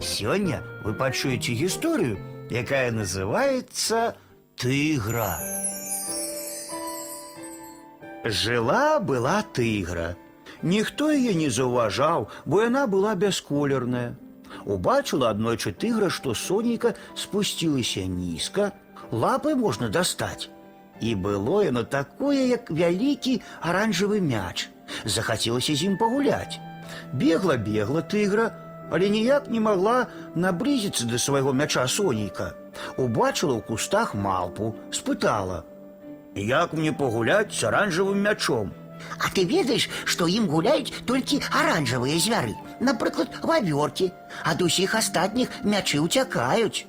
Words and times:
Сёння 0.00 0.62
вы 0.82 0.94
пачуеце 0.94 1.52
гісторыю, 1.52 2.16
якая 2.50 2.90
называется 2.90 4.16
«Тыгра». 4.56 5.36
Жила 8.24 9.00
была 9.00 9.42
тыгра. 9.42 10.16
Ніхто 10.62 11.10
яе 11.12 11.32
не 11.34 11.48
заўважаў, 11.48 12.28
бо 12.44 12.62
яна 12.62 12.86
была 12.86 13.14
бясколерная. 13.14 14.16
Убачыла 14.64 15.30
аднойчы 15.30 15.72
тыгра, 15.72 16.10
што 16.10 16.34
сонейка 16.34 16.94
спусцілася 17.16 18.04
нізка, 18.04 18.72
лапы 19.10 19.54
можна 19.54 19.88
дастаць. 19.88 20.48
І 21.00 21.14
было 21.14 21.64
яно 21.64 21.84
такое, 21.84 22.44
як 22.48 22.70
вялікі 22.70 23.40
аранжавы 23.60 24.20
мяч. 24.20 24.68
Захацелася 25.04 25.74
з 25.74 25.92
ім 25.92 25.96
пагуляць. 25.96 26.60
Бегла, 27.12 27.56
бегла 27.56 28.02
тыгра, 28.02 28.52
але 28.91 29.09
ніяк 29.09 29.49
не 29.49 29.59
магла 29.59 30.07
наблізіцца 30.35 31.09
да 31.09 31.19
свайго 31.19 31.53
мяча 31.53 31.87
сонейка. 31.87 32.53
Убачыла 32.97 33.55
ў 33.57 33.61
кустах 33.65 34.13
малпу, 34.15 34.75
спытала: « 34.91 36.35
Як 36.35 36.73
мне 36.73 36.91
пагуляць 36.91 37.55
з 37.55 37.63
аранжавым 37.63 38.19
мячом? 38.21 38.73
А 39.19 39.29
ты 39.29 39.43
ведаеш, 39.45 39.89
што 40.05 40.27
ім 40.27 40.47
гуляюць 40.51 40.93
толькі 41.05 41.41
аранжавыя 41.51 42.19
звяры, 42.19 42.55
напрыклад, 42.79 43.31
вавёркі, 43.43 44.11
ад 44.43 44.61
усіх 44.61 44.95
астатніх 44.95 45.49
мячы 45.63 45.99
ўцякаюць. 46.03 46.85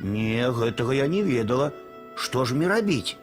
Не, 0.00 0.50
гэтага 0.50 0.92
я 0.94 1.06
не 1.06 1.22
ведала. 1.22 1.72
Што 2.16 2.44
ж 2.44 2.54
мне 2.54 2.68
рабіць? 2.68 3.16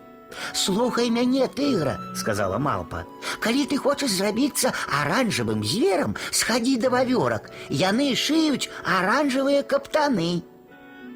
Слухай 0.53 1.09
мяне, 1.09 1.47
тыгра, 1.47 1.99
сказала 2.15 2.57
малпа. 2.57 3.05
Калі 3.39 3.65
ты 3.69 3.77
хочаш 3.77 4.11
зрабіцца 4.11 4.73
аранжавым 5.01 5.63
зверам, 5.63 6.15
схадзі 6.31 6.77
да 6.77 6.89
вавёрак. 6.89 7.51
Яны 7.69 8.15
шыюць 8.15 8.69
аранжавыя 8.85 9.63
каптаны. 9.63 10.43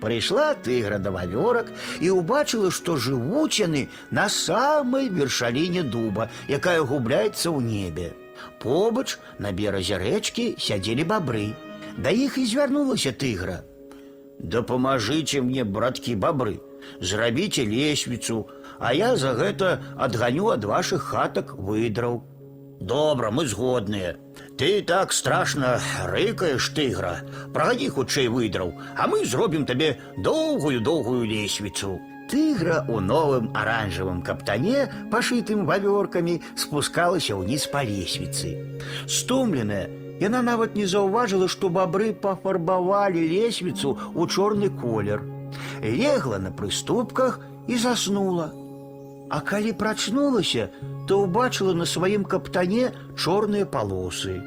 Прыйшла 0.01 0.53
тыгра 0.53 0.99
да 1.01 1.09
вавёрак 1.11 1.71
і 1.99 2.13
ўбачыла, 2.13 2.69
што 2.69 2.97
жывуць 2.97 3.57
яны 3.57 3.89
на 4.11 4.29
самай 4.29 5.09
вершаліне 5.09 5.83
дуба, 5.83 6.29
якая 6.47 6.81
губляецца 6.81 7.49
ў 7.49 7.59
небе. 7.61 8.13
Побач 8.61 9.17
на 9.39 9.51
беразе 9.51 9.97
рэчкі 9.97 10.61
сядзелі 10.61 11.03
бабры. 11.09 11.53
Да 11.97 12.13
іх 12.13 12.37
і 12.37 12.45
звярнулася 12.45 13.11
тыгра. 13.11 13.65
Дапамажыце 14.37 15.41
мне, 15.41 15.63
браткі 15.65 16.13
бабры, 16.13 16.61
зрабіце 17.01 17.65
лесвіцу, 17.65 18.45
а 18.81 18.93
я 18.93 19.15
за 19.15 19.33
гэта 19.33 19.79
адганю 19.97 20.49
ад 20.55 20.65
вашых 20.65 21.13
хатак 21.13 21.55
выдраў. 21.55 22.23
Добра, 22.79 23.31
мы 23.31 23.47
згодныя. 23.47 24.17
Ты 24.57 24.81
так 24.81 25.11
страшна 25.11 25.79
рыкаеш, 26.05 26.69
тыгра. 26.77 27.25
Прагадзі 27.53 27.89
хутчэй 27.89 28.27
выдраў, 28.27 28.73
а 28.97 29.07
мы 29.07 29.25
зробім 29.25 29.65
табе 29.65 29.97
доўгую-доўгую 30.17 31.25
лесвіцу. 31.25 31.97
Тыгра 32.29 32.85
у 32.89 32.99
новым 32.99 33.49
аранжавым 33.55 34.21
каптане, 34.21 34.91
пашытым 35.11 35.65
вавёркамі, 35.65 36.41
спускалася 36.59 37.39
ўніз 37.39 37.65
па 37.71 37.81
лесвіцы. 37.87 38.81
Стомленая, 39.07 39.87
яна 40.19 40.41
нават 40.41 40.75
не 40.75 40.85
заўважыла, 40.85 41.47
што 41.47 41.69
бабры 41.69 42.13
пафарбавалі 42.13 43.23
лесвіцу 43.23 43.95
ў 44.13 44.21
чорны 44.27 44.69
колер. 44.69 45.23
Легла 45.81 46.37
на 46.37 46.51
прыступках 46.51 47.39
і 47.67 47.77
заснула. 47.77 48.51
А 49.31 49.41
калі 49.43 49.73
прачнулася, 49.75 50.69
то 51.07 51.23
ўбачыла 51.23 51.73
на 51.75 51.85
сваім 51.85 52.23
каптане 52.23 52.91
чорныя 53.15 53.67
палосы. 53.67 54.39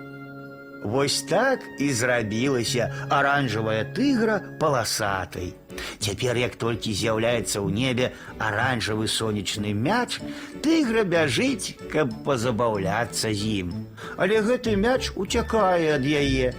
Вось 0.83 1.23
так 1.29 1.61
і 1.79 1.93
зрабілася 1.93 2.89
аранжавая 3.13 3.85
тыгра 3.85 4.41
паласатай. 4.61 5.53
Цяпер, 6.01 6.37
як 6.41 6.57
толькі 6.57 6.97
з'яўляецца 6.97 7.61
ў 7.61 7.69
небе 7.69 8.07
аранжавы 8.41 9.05
сонечны 9.05 9.77
мяч, 9.77 10.17
тыгра 10.65 11.05
бяжыць, 11.05 11.77
каб 11.93 12.17
пазабаўляцца 12.25 13.29
з 13.29 13.41
ім. 13.61 13.69
Але 14.17 14.41
гэты 14.41 14.77
мяч 14.81 15.13
уцякае 15.17 16.01
ад 16.01 16.05
яе. 16.09 16.57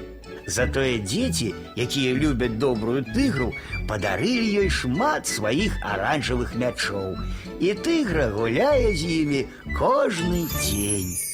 Затое 0.47 0.99
дзеці, 0.99 1.53
якія 1.77 2.13
любяць 2.13 2.57
добрую 2.61 3.01
тыгру, 3.13 3.51
падарылі 3.87 4.65
ёй 4.65 4.69
шмат 4.69 5.27
сваіх 5.27 5.77
аранжавых 5.93 6.55
мячоў. 6.55 7.17
І 7.59 7.73
тыгра 7.87 8.29
гуляе 8.37 8.93
з 8.93 9.01
імі 9.21 9.41
кожны 9.77 10.47
дзень. 10.59 11.24